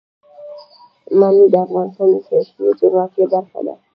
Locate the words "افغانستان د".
1.65-2.17